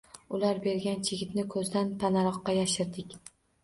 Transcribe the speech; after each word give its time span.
Ular 0.37 0.61
bergan 0.63 1.05
chigitni 1.11 1.45
ko‘zdan 1.53 1.95
panaroqqa 2.03 2.61
yashirdik. 2.63 3.19